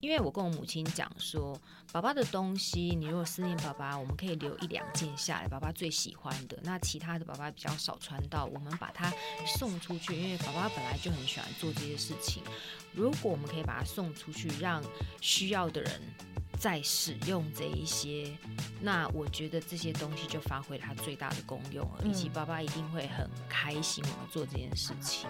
[0.00, 1.60] 因为我跟我母亲讲说，
[1.90, 6.56] 爸爸的东西，你如果思念爸爸，我们可以留一两件下来，爸爸最喜欢的。
[6.62, 9.12] 那其他的爸爸比较少穿到，我们把它
[9.44, 12.44] 送出去，因为爸爸本来就很喜欢做这些事情。
[12.92, 14.80] 如果我们可以把它送出去，让
[15.20, 16.00] 需要的人
[16.60, 18.32] 再使用这一些，
[18.80, 25.28] 那我觉得这些东西就发挥它最大的功用了，以及爸爸一定会很开心我们做这件事情。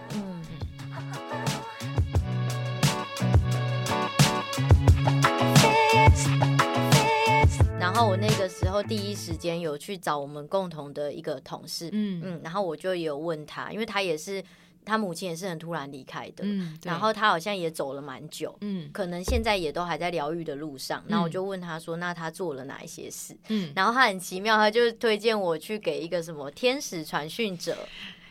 [7.98, 14.42] 后我那个时候第一时间有去找我们共同的一个同事，嗯嗯，然后我就有问他，因为他也是
[14.84, 21.02] 他母亲也是很突然离开的，嗯，然后他好像也走了蛮久，嗯，可能现在也都还在疗愈的路上。
[21.08, 27.76] 然后我就问他说：“那他做了哪一些事？”嗯，然后他很奇妙，他就推荐我去给一个什么天使传讯者，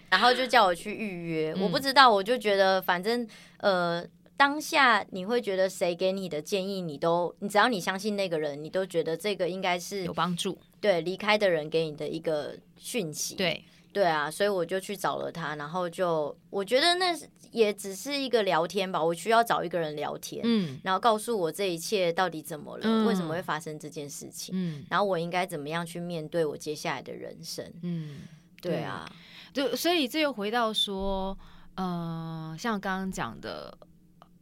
[0.10, 1.54] 然后就叫我去预约。
[1.60, 4.06] 我不知道，我就觉得反正呃。
[4.38, 10.56] 当下你会觉得谁给你的建议，你都你只要你相信那个人，你都觉得这个应该是有帮助。
[10.80, 13.34] 对，离开的人给你的一个讯息。
[13.36, 17.18] 对对啊，所以我就去找了他，然后就我觉得那
[17.52, 19.04] 也只是一个聊天吧。
[19.04, 28.20] 我需要找一个人聊天，嗯，然后告诉我这一切到底怎么了，嗯，为什么会发生这件事情，嗯，然后我应该怎么样去面对我接下来的人生，嗯，
[28.62, 29.12] 对啊，
[29.52, 31.36] 就，所以这又回到说，
[31.74, 33.76] 呃，像刚刚讲的。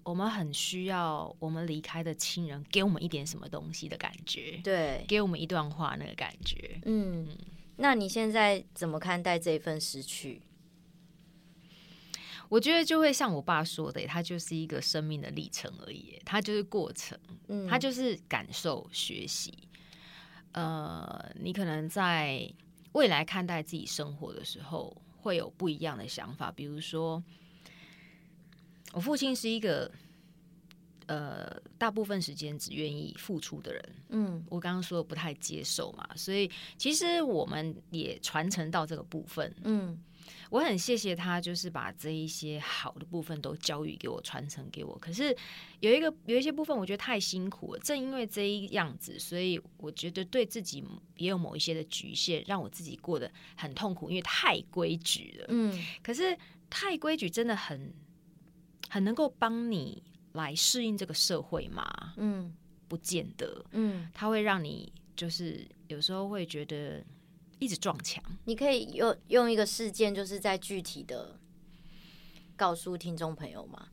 [0.06, 6.80] 我们很需要我们离开的亲人给我们一点什么东西的感觉，对，给我们一段话那个感觉。
[6.86, 7.28] 嗯，
[7.78, 10.44] 那你现在怎么看待这份失去？
[12.50, 17.18] 我觉得就会像我爸说的，他就是一个生命的历程而已，他就是过程，
[17.48, 19.68] 嗯，他就是感受、学习。
[20.52, 22.48] 呃，你可能在
[22.92, 27.24] 未来看待自己生活的时候，会有不一样的想法，比如说。
[28.96, 29.92] 我父亲是一个，
[31.08, 33.96] 呃，大部分时间只愿意付出的人。
[34.08, 39.54] 嗯，我刚刚说不太接受嘛，所以其实我们也传承到这个部分。
[39.66, 40.02] 嗯，
[40.50, 44.98] 我很谢谢他，就是把这一些好的部分都教育给我，传承给我。
[44.98, 45.36] 可是
[45.82, 47.80] 有一个有一些部分，我觉得太辛苦了。
[47.82, 50.82] 正因为这一样子，所以我觉得对自己
[51.18, 55.48] 也有某一些的局限，让我自己过得很痛苦，因为太规矩了。
[55.50, 56.38] 嗯，可是
[56.70, 57.94] 太规矩真的很。
[58.90, 60.04] 很能够帮你
[60.34, 62.14] 来适应这个社会吗？
[62.18, 62.54] 嗯，
[62.88, 63.66] 不见得。
[63.72, 67.04] 嗯，它会让你就是有时候会觉得
[67.60, 68.24] 一直撞墙。
[68.46, 71.40] 你可以用用一个事件，就是在具体的
[72.56, 73.88] 告诉听众朋友吗？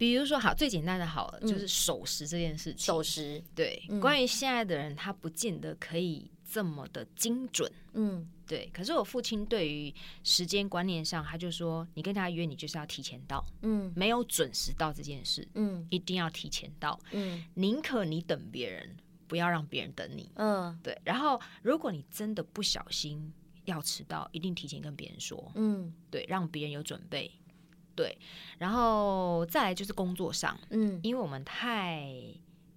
[0.00, 2.78] 比如说，好，最简单的好了，嗯，就是守时这件事情。
[2.86, 3.84] 守时，对。
[3.90, 7.70] 嗯，关于现在的人，他不见得可以这么的精准。
[7.92, 8.26] 嗯。
[8.46, 9.94] 对，可是我父亲对于
[10.24, 18.96] 时间观念上，他就说：“你跟他约，你就是要提前到，嗯，没有准时到这件事，嗯，一定要提前到，嗯，宁可你等别人，
[19.28, 20.98] 不要让别人等你，嗯，对。
[21.04, 23.30] 然后，如果你真的不小心
[23.66, 27.30] 要迟到，一定提前跟别人说，嗯，对，让别人有准备，
[28.00, 28.18] 对。
[28.58, 32.10] 然后再来就是工作上，嗯，因为我们太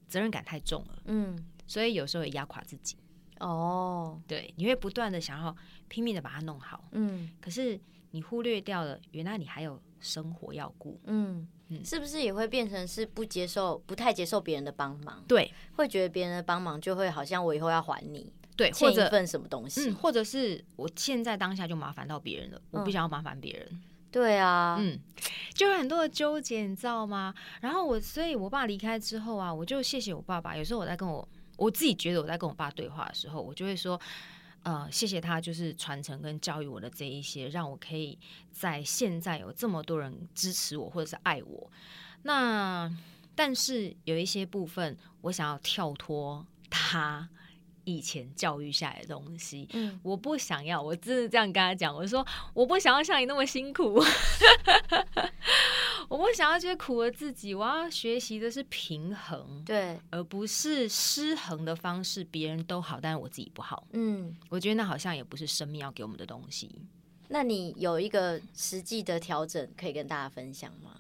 [0.08, 2.98] 责任感太重了，嗯，所以有时候也压垮自己。”
[3.40, 5.56] 哦，对，你会不断的想要
[5.88, 7.80] 拼命的把它弄好，嗯，可是
[8.12, 11.48] 你忽略掉了，原来你还有生活要顾，嗯。
[11.70, 15.24] 嗯，是不是也会变成是不接受、不太接受别人的帮忙？
[15.28, 23.82] 对，会觉得别人的帮忙就会好像我以后要还你，对，欠一份什么东西，嗯，或者是我现在当下就麻烦到别人了，我不想要麻烦别人，嗯，
[24.14, 24.98] 对啊，嗯，
[25.54, 27.34] 就有很多的纠结，你知道吗？
[27.60, 31.28] 然后我，所以我爸离开之后啊，我就谢谢我爸爸，有时候我在跟我。
[31.56, 33.98] 我自己觉得我在跟我爸对话的时候，我就会说，
[34.64, 38.18] 呃，谢谢他，就是传承跟教育我的这一些，让我可以
[38.52, 41.72] 在现在有这么多人支持我或者是爱我。
[42.24, 42.92] 那
[43.36, 47.30] 但是有一些部分，我想要跳脱他
[47.86, 54.04] 以前教育下来的东西，嗯，我不想要，我真的这样跟他讲，我说我不想要像你那么辛苦。
[56.10, 62.24] 我不想要这些苦了自己，我要学习的是平衡，对，而不是失衡的方式。
[62.26, 63.88] 别人都好，但是我自己不好。
[63.94, 66.70] 嗯，我觉得那好像也不是生命要给我们的东西。
[67.30, 70.92] 那你有一个实际的调整可以跟大家分享吗？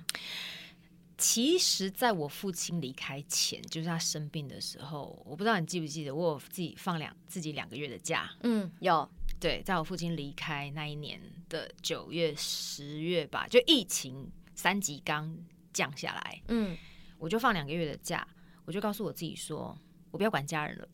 [1.17, 8.29] 其实，在我父亲离开前，就是他生病的时候，我不知道你记不记得，我有自己放两自己两个月的假。
[8.41, 9.09] 嗯，有。
[9.39, 14.31] 对，在我父亲离开那一年的九月、十月吧，就疫情。
[14.55, 15.35] 三级刚
[15.73, 16.77] 降下来，嗯，
[17.17, 18.25] 我就放两个月的假，
[18.65, 19.75] 我就告诉我自己说，
[20.11, 20.87] 我不要管家人了，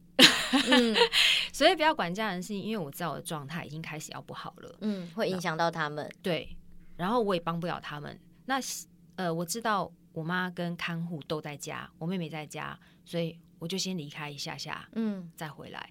[0.72, 0.96] 嗯，
[1.52, 6.56] 所以不要管家人是因为我知道我的状态已经开始要不好了，嗯，会影响到他们，对，
[6.96, 8.62] 然后我也帮不了他们，那
[9.18, 15.90] 呃，我知道我妈跟看护都在家，我妹妹在家，所以我就先离开一下下，嗯，再回来。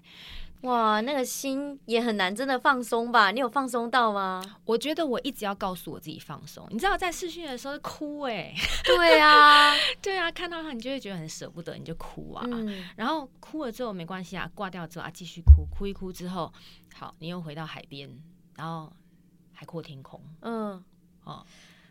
[0.63, 3.31] 哇，那个心也很难真的放松吧？
[3.31, 4.43] 你有放松到吗？
[4.65, 6.67] 我觉得我一直要告诉我自己放松。
[6.69, 9.73] 你知道在试训的时候哭哎、欸，对啊，
[10.03, 12.43] 对啊，看到他你就会觉得很舍不得，你就哭啊。
[12.45, 16.51] 嗯、然后哭了之后没关系啊，挂掉之后啊继续哭，哭一哭之后，
[16.93, 18.09] 好，你又回到海边，
[18.57, 18.91] 然后
[19.53, 20.21] 海阔天空。
[20.41, 20.83] 嗯，
[21.23, 21.45] 哦。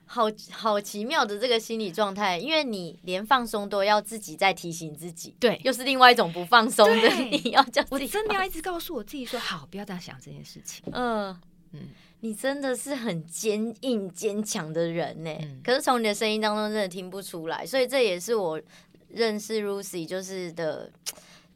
[0.09, 7.09] 好好奇妙的这个心理状态，因为你连放松都要自己在提醒自己，对，又是另外一种不放松的。
[7.31, 10.83] 你要叫我真的要一直告诉我自己说，好，不要再想这件事情。
[10.93, 11.39] 嗯
[11.73, 11.81] 嗯，
[12.21, 15.31] 你真的是很坚硬坚强的人呢。
[15.43, 18.61] 嗯、可是从你的声音当中真的听不出来，所以这也是我
[19.09, 20.91] 认识 Lucy 就是的。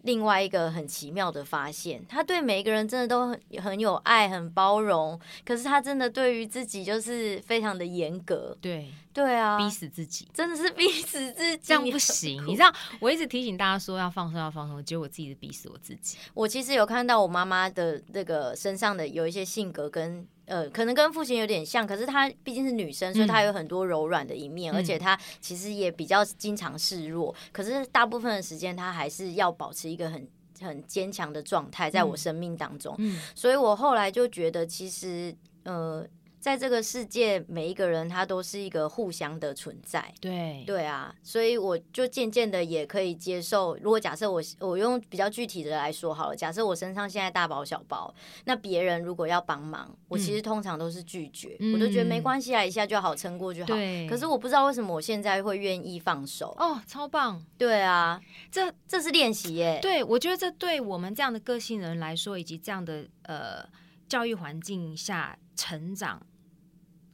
[0.02, 5.18] 另外一个很奇妙的发现，他对每一个人真的都很很有爱，很包容。
[5.44, 8.56] 可是他真的对于自己就是非常的严格。
[8.60, 12.44] 对对啊，逼死自己，真的是逼死自己，这样不行。
[12.46, 16.18] 你知道， 我一直提醒大家说要放松，要放松，结果我自己是逼死我自己。
[16.34, 20.26] 我其实有看到我妈妈的那个身上的有一些性格跟。
[20.46, 27.34] 呃，可能跟父亲有点像，可是她毕竟是女生，所以她有很多柔软的一面，嗯、而且她其实也比较经常示弱。
[27.52, 30.28] 可是大部分的时间，她还是要保持一个很
[30.60, 32.94] 很坚强的状态，在我生命当中。
[32.98, 35.34] 嗯、所以我后来就觉得，其实
[35.64, 36.06] 呃。
[36.42, 40.12] 在这个世界，每一个人他都是一个互相的存在。
[40.20, 43.76] 对对啊，所以我就渐渐的也可以接受。
[43.76, 48.12] 如果假设我我用比较具体的来说好了，假设我身上现在大包小包，
[48.44, 53.68] 那别人如果要帮忙，我其实通常都是拒绝，嗯、我都觉得没关系啊，一下就好，撑过就好。
[53.68, 54.08] 对。
[54.08, 56.52] 可是我不知道为什么我现在会愿意放手。
[56.58, 57.40] 哦，超棒！
[57.56, 59.78] 对啊，这这是练习耶。
[59.80, 63.64] 对，我觉得这对我们这样的个性人来说，以及这样的呃
[64.08, 66.20] 教育环境下成长。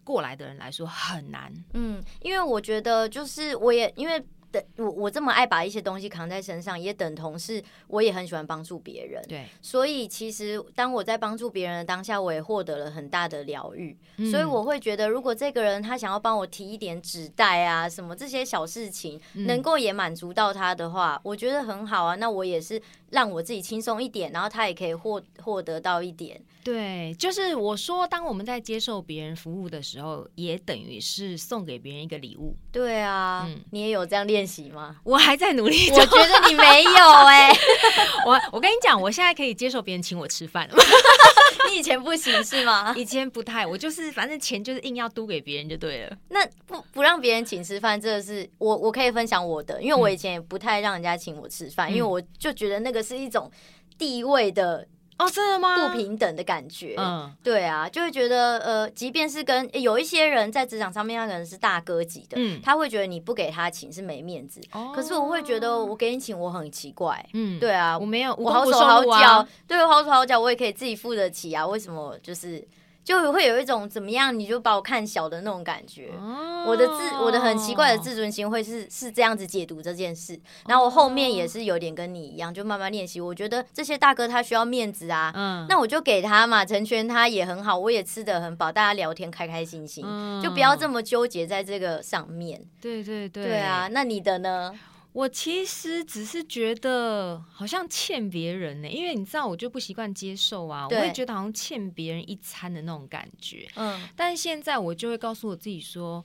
[0.08, 4.24] 过来的人来说很难，嗯，因为我觉得就是我也因为。
[4.50, 9.22] 等我我这么爱把一些东西扛在身上，也等同是我也很喜欢帮助别人。
[9.28, 13.94] 对，所以其实当我在帮助别人的当下，我也获得了很大的疗愈。
[14.16, 22.14] 嗯、所以我会觉得，如果这个人他想要帮我提一点纸袋啊，什么这些小事情，嗯、能够也满足到他的话，我觉得很好啊。
[22.14, 26.40] 那我也是让我自己轻松一点，然后他也可以获获得到一点。
[26.64, 32.54] 对，就是我说，当我们在接受别人服务的时候，也等于是送给别人一个礼物。
[32.70, 34.48] 对啊，嗯、你也有这样练。
[34.48, 34.96] 习吗？
[35.04, 35.90] 我还在努力。
[35.90, 37.58] 我觉得你没有哎、欸。
[38.24, 40.74] 我我跟你讲，我现在可以接受别人请我吃饭了。
[41.70, 42.94] 你以前不行是吗？
[42.96, 46.16] 以前不太，我就是反正钱就是硬要嘟给别人就对了。
[46.30, 53.50] 那不不让别人请吃饭，这个是我我可以分享我的，因为我以前也不太让人家请我吃饭，嗯、因为我就觉得那个是一种
[53.98, 54.86] 地位的。
[55.18, 55.88] 哦，真的吗？
[55.88, 72.64] 不平等的感觉，嗯，对啊，就会觉得，呃，即便是跟有一些人在职场上面，他可能是大哥级的，嗯，他会觉得你不给他请是没面子，哦，可是我会觉得我给你请我很奇怪，嗯，对啊，我没有，我好手好脚，对，我好手好脚，我也可以自己付得起啊，为什么就是？
[73.08, 83.18] 就会有一种怎么样你就把我看小的那种感觉，哦、我的自我的很奇怪的自尊心会是是这样子解读这件事，然后我后面也是有点跟你一样，就慢慢练习。
[83.18, 92.60] 我觉得这些大哥他需要面子啊，嗯，那我就给他嘛，成全他也很好，我也吃得很饱，大家聊天开开心心，嗯、就不要这么纠结在这个上面。
[92.78, 94.78] 对对对，对啊，那你的呢？
[95.18, 103.68] 我其实只是觉得好像欠别人呢、欸，因为你知道我就不习惯接受啊，我会觉得好像欠别人一餐的那种感觉。
[103.74, 106.24] 嗯，但是现在我就会告诉我自己说，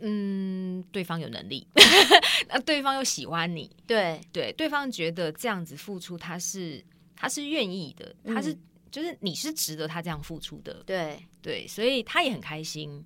[0.00, 1.66] 嗯，对方有能力，
[2.50, 6.84] 那对方又喜欢你，对对，对方觉得这样子付出他是
[7.16, 13.02] 他是愿意的，他是、嗯、就是你是值得他这样付出的，对对，所以他也很开心。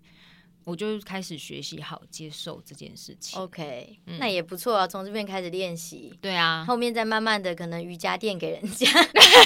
[0.65, 3.41] 我就开始学习好接受这件事情。
[3.41, 6.13] OK，、嗯、那也不错啊，从这边开始练习。
[6.21, 8.87] 对啊，后面再慢慢的可能瑜伽垫给人家，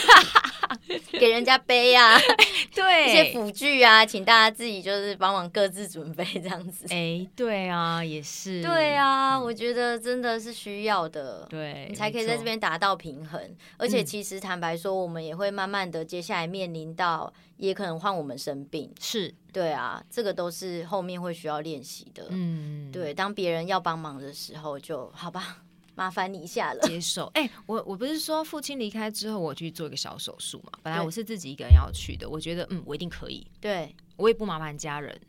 [1.18, 2.18] 给人家背啊，
[2.75, 6.87] 对，一些辅具啊，请大家自己就是帮忙各自准备这样子。
[6.90, 8.62] 哎、欸，对啊，也是。
[8.62, 11.46] 对啊，嗯、我觉得真的是需要的。
[11.49, 13.40] 对，你才可以在这边达到平衡。
[13.76, 17.32] 而且其实坦白说，我们也会慢慢的接下来面临到。
[17.56, 22.26] 也可能换我们生病，是对啊，这个都是后面会需要练习的。
[22.28, 25.62] 嗯，对，当别人要帮忙的时候就，就好吧，
[25.97, 26.81] 麻烦你一下了。
[26.87, 27.25] 接受。
[27.35, 30.79] 哎、欸，我我不是说父亲离开之后，我去做一个小手术嘛？
[30.83, 33.45] 本来我是自己一个人要去的，我觉得嗯，我一定可以。
[33.61, 35.21] 对，我也不麻烦家人，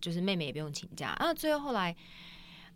[0.00, 1.34] 就是妹妹也不用请假啊。
[1.34, 1.96] 最后后来，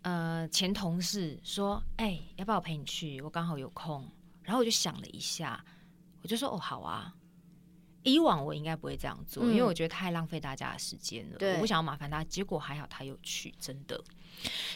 [0.01, 3.21] 呃，前同事说，哎、欸，要不要我陪你去？
[3.21, 4.05] 我刚好有空。
[4.43, 5.63] 然后我就想了一下，
[6.21, 7.13] 我就说，哦，好啊。
[8.03, 11.37] 以往我应该不会这样做，嗯、因为我觉得太浪费大家的时间了。
[11.39, 13.99] 对我不想要麻烦他，结果还好他有去，真的。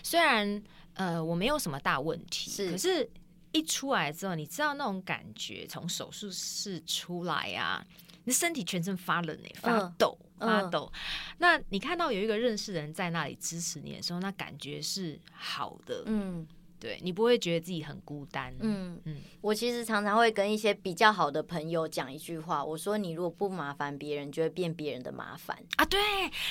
[0.02, 0.64] 虽然
[1.00, 3.10] 呃我没有什么大问题，是可是
[3.54, 7.84] 一出来之后，你知道那种感觉，从手术室出来啊，
[8.26, 10.92] 你身体全身发冷哎，发抖、呃、发抖。
[10.94, 11.00] 呃、
[11.38, 16.04] 那你看到有一个认识的人在那里支持你的时候，那感觉是好的。
[16.06, 16.46] 嗯。
[16.80, 18.56] 对，你不会觉得自己很孤单。
[18.62, 25.86] 嗯嗯，嗯我其实常常会跟一些比较好的朋友讲一句话，我说你如果不麻烦别人，就会变别人的麻烦啊。
[25.86, 26.00] 对，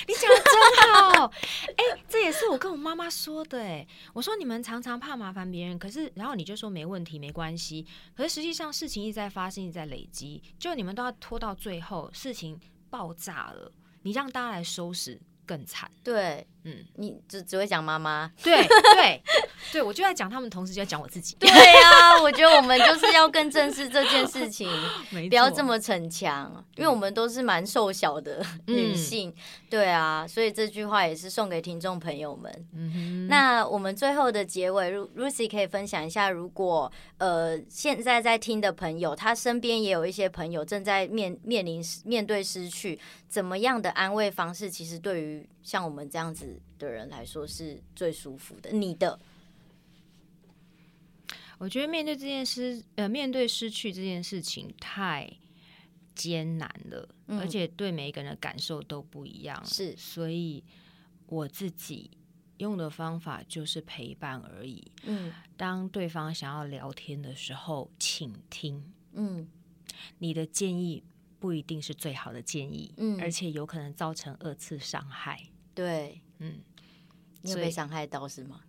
[0.07, 3.59] 你讲的真好，哎、欸，这也是我跟我妈妈说的。
[3.59, 7.85] 哎，我说你们常常怕麻烦别人，可是然后你就说没问题，没关系。
[8.15, 12.59] 可是实际上事情一直在发生，一直在累积，就你们都要拖到最后，事情
[12.89, 13.71] 爆炸了，
[14.03, 15.19] 你让大家来收拾。
[15.49, 19.21] 更惨，对，嗯，你只只会讲妈妈， 对对
[19.71, 21.35] 对，我就在讲他们，同时就在讲我自己。
[21.39, 24.69] 对呀、啊，我觉得我们就是要更正视这件事情，
[25.29, 29.33] 不要这么逞强，因为我们都是蛮瘦小的女性，嗯、
[29.69, 32.51] 对啊，所以这句话也是送给听众朋友们。
[32.73, 42.99] 嗯，那我们最后的结尾，Ruthie 可以分享一下，如果呃现在在听的朋友，他身边也有一些朋友正在面面临面对失去。
[43.29, 48.71] 怎么样的安慰方式，其实对于像我们这样子的人来说是最舒服的。
[48.71, 49.19] 你的，
[51.59, 55.31] 我觉得面对这件事，呃，面对失去这件事情太
[56.15, 59.63] 艰难了，嗯、而且对每一个人的感受都不一样。
[59.63, 60.63] 是，所以
[61.27, 62.09] 我自己
[62.57, 64.91] 用的方法就是陪伴而已。
[65.03, 68.91] 嗯，当对方想要聊天的时候，请听。
[69.13, 69.47] 嗯，
[70.17, 71.03] 你的建议。
[71.41, 75.41] 不一定是最好的建议，嗯，而且有可能造成二次伤害。
[75.79, 76.59] 对，嗯，
[77.41, 78.59] 你有被伤害到是吗？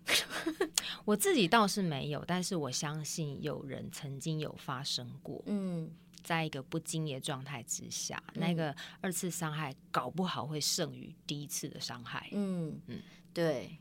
[1.04, 5.42] 我自己倒是没有，但是我相信有人曾经有发生过。
[5.46, 5.90] 嗯，
[6.22, 12.28] 在一个不经意的状态之下，嗯、那个二次伤害搞不好会胜于第一次的伤害。
[12.30, 13.02] 嗯嗯，嗯
[13.34, 13.76] 对，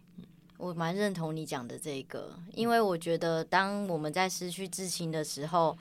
[0.58, 5.78] 我蛮认同你讲的这个，因为我觉得当我们在失去至亲的时候。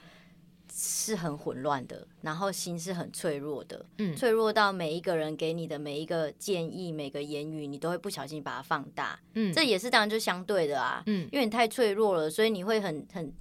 [0.73, 13.33] 是很混乱的，然后心是很脆弱的，嗯，脆弱到每一个人给你的每一个建议、每个言语，你都会不小心把它放大，嗯，这也是当然就相对的啊，嗯，因为你太脆弱了，所以你会很很。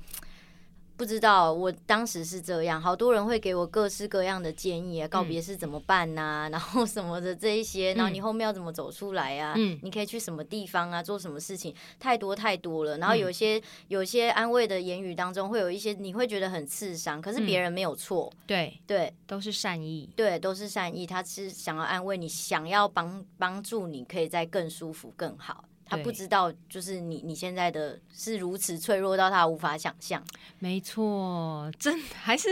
[0.99, 9.55] 不知道，我当时是这样，好多人会给我各式各样的建议啊，告别是怎么办呐、啊，嗯、然后什么的这一些，然后你后面要怎么走出来啊？
[9.57, 11.01] 嗯，你可以去什么地方啊？
[11.01, 11.73] 做什么事情？
[12.01, 12.99] 太多太多了。
[12.99, 25.65] 然后有些、嗯、有些安慰的言语当中，会有一些你会觉得很刺伤，可是别人没有错，对、嗯、对，对都是善意，对，都是善意，他是想要安慰你，想要帮帮助你，可以再更舒服更好。
[25.89, 30.23] 他不知道，就是你你现在的是如此脆弱到他无法想象。
[30.59, 32.49] 没错，真还是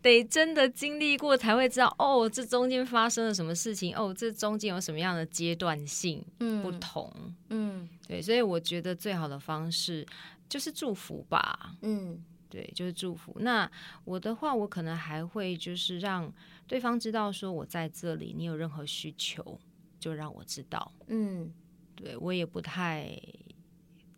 [0.00, 6.24] 得真的经历过才会知道哦，这中间发生了什么事情哦，这中间有什么样的阶段性
[6.62, 7.12] 不同。
[7.50, 10.06] 嗯，嗯对，所以我觉得最好的方式
[10.48, 11.74] 就是祝福吧。
[11.82, 13.36] 嗯，对，就是祝福。
[13.40, 13.70] 那
[14.04, 16.32] 我的话，我可能还会就是让
[16.66, 19.58] 对方知道说我在这里，你有任何需求
[20.00, 20.92] 就让我知道。
[21.08, 21.52] 嗯。
[21.96, 23.20] 对，我也不太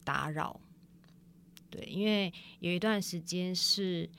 [0.04, 0.60] 打扰，
[1.70, 2.30] 对，因为
[2.60, 4.10] 有一段时间是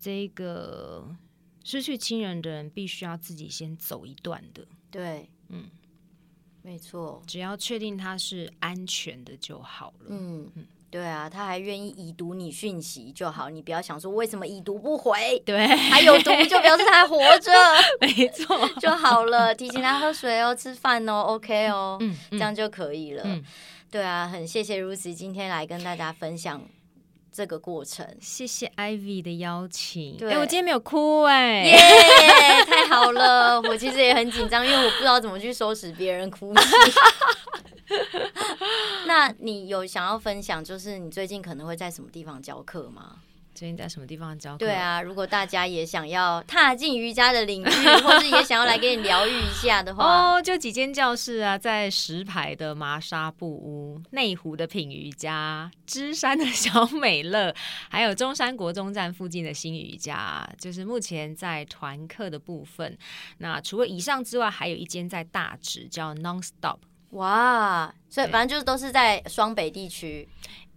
[0.00, 1.14] 这个
[1.62, 4.66] 失去亲人的人必须要自己先走一段的。
[4.90, 5.70] 对，嗯，
[6.62, 10.06] 没错，只要确定他是安全的就好了。
[10.08, 17.50] 嗯嗯，对啊，他还愿意已读你讯息就好，你不要想说为什么已读不回，对，还有读就表示他还活着，
[17.98, 23.22] 没错 就好了，提醒他喝水哦，吃饭哦，OK 哦，嗯，这样就可以了。
[23.24, 23.42] 嗯，
[23.90, 26.60] 对啊，很谢谢 Ruthie 今天来跟大家分享
[27.32, 30.18] 这个过程，谢谢 Ivy 的邀请。
[30.18, 31.74] 对，我今天没有哭哎，耶，
[32.66, 36.60] 太好了，我其实也很紧张，因为我不知道怎么去收拾别人哭泣。
[39.06, 43.16] 那你有想要分享，就是你最近可能会在什么地方教课吗？
[43.54, 44.58] 最近在什么地方教课？
[44.58, 47.66] 对啊，如果大家也想要踏进瑜伽的领域，
[48.02, 57.54] 或是也想要来给你疗愈一下的话， 哦，就几间教室啊，在石牌的麻纱布屋、内湖的品瑜伽、芝山的小美乐，
[57.90, 62.96] 还有中山国中站附近的新瑜伽，就是目前在团课的部分。
[63.38, 66.78] 那除了以上之外，还有一间在大直，叫 Nonstop。
[67.12, 70.28] 哇，所以反正就是都是在双北地区，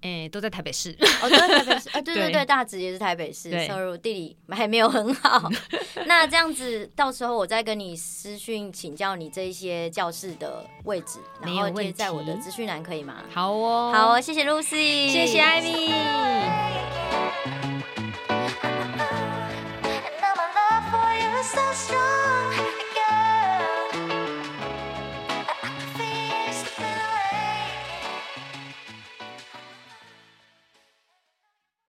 [0.01, 0.95] 哎、欸，都在台北市。
[1.21, 1.89] 哦，都在台北市。
[1.89, 3.49] 啊，对 对对，对大直也是台北市。
[3.49, 5.49] 对，sorry，地理还没有很好。
[6.05, 13.23] 那这样子，到时候我再跟你私讯请教你这一些教室的位置，然后贴在我的资讯栏，可以吗？
[13.33, 16.94] 好哦，好哦，谢谢 Lucy，谢谢 Ivy。